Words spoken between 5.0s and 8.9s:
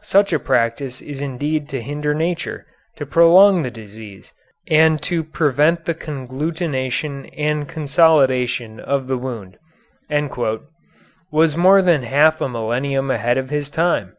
to prevent the conglutination and consolidation